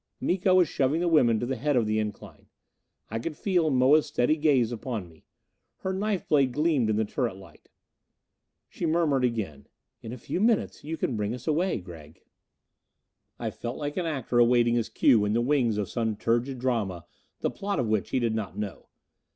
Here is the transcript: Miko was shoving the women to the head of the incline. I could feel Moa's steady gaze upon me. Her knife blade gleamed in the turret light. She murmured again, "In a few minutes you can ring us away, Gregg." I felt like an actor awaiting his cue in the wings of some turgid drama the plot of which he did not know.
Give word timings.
Miko 0.19 0.55
was 0.55 0.67
shoving 0.67 0.99
the 0.99 1.07
women 1.07 1.39
to 1.39 1.45
the 1.45 1.57
head 1.57 1.75
of 1.75 1.85
the 1.85 1.99
incline. 1.99 2.47
I 3.11 3.19
could 3.19 3.37
feel 3.37 3.69
Moa's 3.69 4.07
steady 4.07 4.35
gaze 4.35 4.71
upon 4.71 5.07
me. 5.07 5.25
Her 5.81 5.93
knife 5.93 6.27
blade 6.27 6.53
gleamed 6.53 6.89
in 6.89 6.95
the 6.95 7.05
turret 7.05 7.35
light. 7.37 7.69
She 8.67 8.87
murmured 8.87 9.23
again, 9.23 9.67
"In 10.01 10.11
a 10.11 10.17
few 10.17 10.41
minutes 10.41 10.83
you 10.83 10.97
can 10.97 11.17
ring 11.17 11.35
us 11.35 11.45
away, 11.45 11.77
Gregg." 11.81 12.23
I 13.37 13.51
felt 13.51 13.77
like 13.77 13.95
an 13.95 14.07
actor 14.07 14.39
awaiting 14.39 14.73
his 14.73 14.89
cue 14.89 15.23
in 15.23 15.33
the 15.33 15.39
wings 15.41 15.77
of 15.77 15.87
some 15.87 16.15
turgid 16.15 16.57
drama 16.57 17.05
the 17.41 17.51
plot 17.51 17.79
of 17.79 17.85
which 17.87 18.09
he 18.09 18.17
did 18.17 18.33
not 18.33 18.57
know. 18.57 18.87